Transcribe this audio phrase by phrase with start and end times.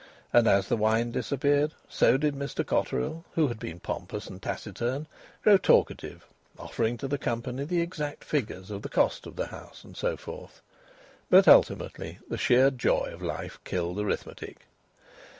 [0.33, 5.05] And as the wine disappeared so did Mr Cotterill (who had been pompous and taciturn)
[5.43, 6.25] grow talkative,
[6.57, 10.17] offering to the company the exact figures of the cost of the house, and so
[10.17, 10.59] forth.
[11.29, 14.65] But ultimately the sheer joy of life killed arithmetic.